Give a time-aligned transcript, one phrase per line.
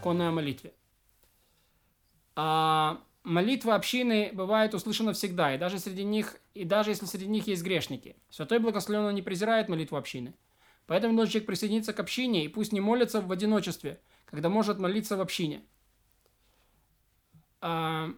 [0.00, 0.72] законы о молитве.
[2.34, 7.46] А молитва общины бывает услышана всегда, и даже среди них, и даже если среди них
[7.46, 8.16] есть грешники.
[8.30, 10.32] Святой Благословенный не презирает молитву общины.
[10.86, 15.16] Поэтому должен человек присоединиться к общине и пусть не молится в одиночестве, когда может молиться
[15.16, 15.62] в общине.
[17.60, 18.08] А,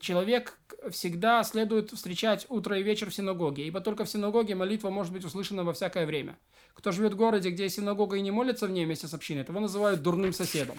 [0.00, 0.58] человек
[0.90, 5.24] всегда следует встречать утро и вечер в синагоге, ибо только в синагоге молитва может быть
[5.24, 6.38] услышана во всякое время.
[6.74, 9.60] Кто живет в городе, где синагога и не молится в ней вместе с общиной, того
[9.60, 10.78] называют дурным соседом.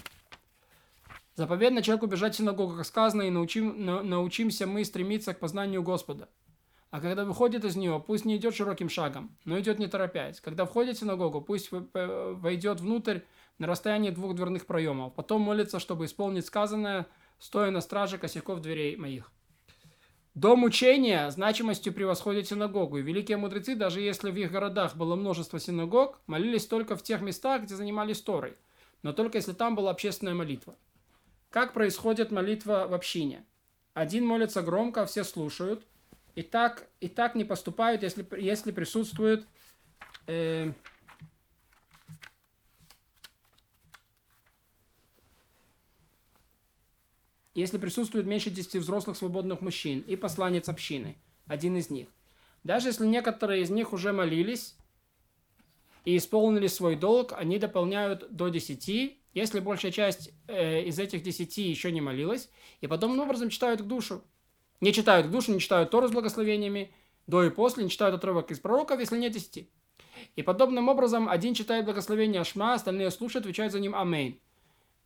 [1.35, 5.83] Заповедно человеку бежать в синагогу, как сказано, и научим, на, научимся мы стремиться к познанию
[5.83, 6.27] Господа.
[6.91, 10.41] А когда выходит из нее, пусть не идет широким шагом, но идет не торопясь.
[10.41, 13.19] Когда входит в синагогу, пусть войдет внутрь
[13.59, 15.13] на расстоянии двух дверных проемов.
[15.13, 17.05] Потом молится, чтобы исполнить сказанное,
[17.39, 19.31] стоя на страже косяков дверей моих.
[20.35, 25.59] Дом учения значимостью превосходит синагогу, и великие мудрецы, даже если в их городах было множество
[25.59, 28.55] синагог, молились только в тех местах, где занимались Торой,
[29.01, 30.75] но только если там была общественная молитва.
[31.49, 33.43] Как происходит молитва в общине?
[33.93, 35.83] Один молится громко, все слушают.
[36.35, 39.45] И так, и так не поступают, если, если присутствует
[40.27, 40.71] э,
[47.55, 52.07] если присутствует меньше 10 взрослых свободных мужчин и посланец общины, один из них.
[52.63, 54.75] Даже если некоторые из них уже молились
[56.05, 61.69] и исполнили свой долг, они дополняют до 10 если большая часть э, из этих десяти
[61.69, 62.49] еще не молилась,
[62.81, 64.23] и подобным образом читают к душу.
[64.81, 66.91] Не читают к душу, не читают Тору с благословениями,
[67.27, 69.69] до и после, не читают отрывок из пророков, если нет десяти.
[70.35, 74.39] И подобным образом один читает благословение Ашма, остальные слушают, отвечают за ним Амейн.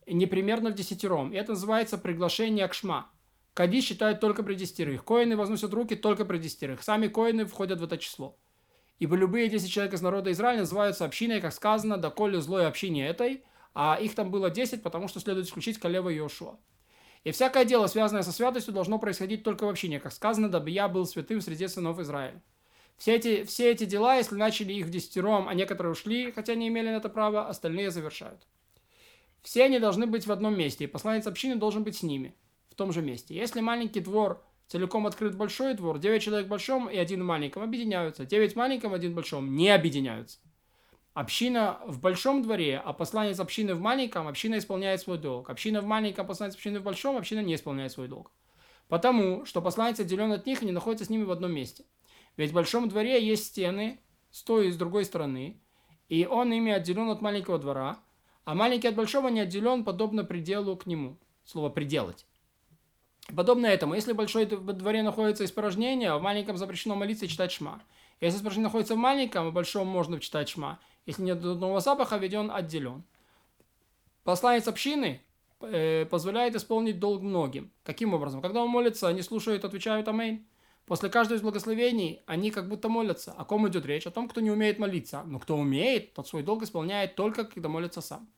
[0.07, 1.31] Непримерно в десятером.
[1.31, 3.09] И это называется приглашение к Шма.
[3.53, 5.05] Кадиш читают только при десятерых.
[5.05, 6.81] Коины возносят руки только при десятерых.
[6.81, 8.37] Сами коины входят в это число.
[8.99, 13.43] Ибо любые десять человек из народа Израиля называются общиной, как сказано, доколе злое общине этой,
[13.73, 16.57] а их там было 10, потому что следует исключить Калева и Иошуа.
[17.23, 20.87] И всякое дело, связанное со святостью, должно происходить только в общине, как сказано, дабы я
[20.87, 22.41] был святым среди сынов Израиля.
[22.97, 26.67] Все эти, все эти дела, если начали их в десятером, а некоторые ушли, хотя не
[26.67, 28.45] имели на это права, остальные завершают.
[29.43, 32.33] Все они должны быть в одном месте, и посланец общины должен быть с ними,
[32.69, 33.35] в том же месте.
[33.35, 37.61] Если маленький двор целиком открыт большой двор, 9 человек в большом и один в маленьком
[37.61, 40.39] объединяются, 9 в маленьком, один в большом не объединяются.
[41.13, 45.49] Община в большом дворе, а посланец общины в маленьком, община исполняет свой долг.
[45.49, 48.31] Община в маленьком, посланец общины в большом, община не исполняет свой долг.
[48.87, 51.85] Потому, что посланец отделен от них и не находится с ними в одном месте.
[52.35, 53.99] Ведь в большом дворе есть стены
[54.31, 55.61] с той и с другой стороны,
[56.09, 57.99] и он ими отделен от маленького двора,
[58.45, 61.17] а маленький от большого не отделен, подобно пределу к нему.
[61.45, 62.25] Слово «пределать».
[63.35, 67.81] Подобно этому, если большой дворе находится испражнение, в маленьком запрещено молиться и читать шма.
[68.19, 72.33] Если испражнение находится в маленьком, в большом можно читать шма– если нет дурного запаха, ведь
[72.33, 73.03] он отделен.
[74.23, 75.21] Посланец общины
[75.59, 77.71] э, позволяет исполнить долг многим.
[77.83, 78.41] Каким образом?
[78.41, 80.47] Когда он молится, они слушают, отвечают «Аминь».
[80.85, 83.31] После каждого из благословений они как будто молятся.
[83.33, 84.05] О ком идет речь?
[84.05, 85.23] О том, кто не умеет молиться.
[85.25, 88.29] Но кто умеет, тот свой долг исполняет только, когда молится сам.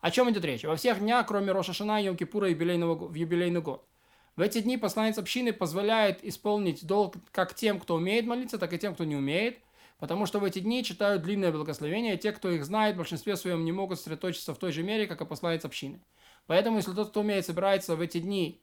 [0.00, 0.64] О чем идет речь?
[0.64, 3.86] Во всех днях, кроме Роша Шана и юбилейного, в юбилейный год.
[4.34, 8.78] В эти дни посланец общины позволяет исполнить долг как тем, кто умеет молиться, так и
[8.78, 9.58] тем, кто не умеет–
[10.02, 13.64] Потому что в эти дни читают длинное благословение, те, кто их знает, в большинстве своем
[13.64, 16.02] не могут сосредоточиться в той же мере, как и посланец общины.
[16.48, 18.60] Поэтому, если тот, кто умеет, собирается в эти дни,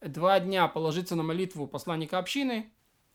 [0.00, 2.70] два дня положиться на молитву посланника общины,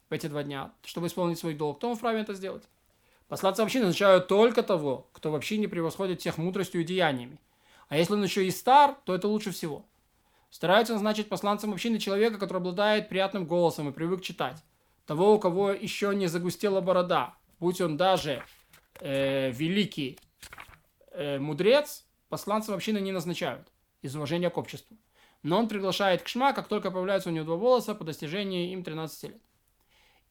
[0.10, 2.64] в эти два дня, чтобы исполнить свой долг, то он вправе это сделать.
[3.28, 7.40] Посланцы общины означают только того, кто в общине превосходит всех мудростью и деяниями.
[7.90, 9.86] А если он еще и стар, то это лучше всего.
[10.50, 14.64] Стараются назначить посланцем общины человека, который обладает приятным голосом и привык читать.
[15.06, 18.44] Того, у кого еще не загустела борода, будь он даже
[19.00, 20.20] э, великий
[21.12, 23.68] э, мудрец, посланцев общины не назначают
[24.02, 24.96] из уважения к обществу.
[25.44, 28.84] Но он приглашает к шма, как только появляются у него два волоса по достижении им
[28.84, 29.42] 13 лет.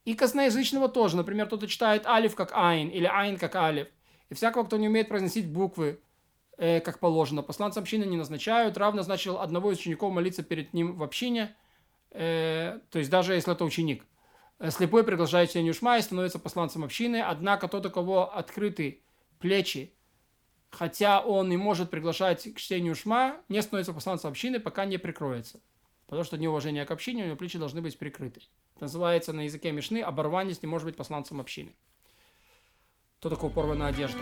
[0.04, 1.16] И косноязычного тоже.
[1.16, 3.88] Например, кто-то читает алиф как айн или айн как алиф.
[4.30, 6.00] И всякого, кто не умеет произносить буквы,
[6.56, 7.42] э, как положено.
[7.42, 8.78] Посланцы общины не назначают.
[8.78, 11.54] Рав назначил одного из учеников молиться перед ним в общине.
[12.10, 14.04] Э, то есть даже если это ученик.
[14.58, 19.02] Э, слепой приглашает чтению шма и становится посланцем общины, однако тот, у кого открыты
[19.38, 19.94] плечи,
[20.72, 25.60] хотя он и может приглашать к чтению шма, не становится посланцем общины, пока не прикроется.
[26.06, 28.40] Потому что неуважение к общине, у него плечи должны быть прикрыты.
[28.74, 31.74] Это называется на языке Мишны оборванец не может быть посланцем общины.
[33.20, 34.18] Кто такое порванная одежда?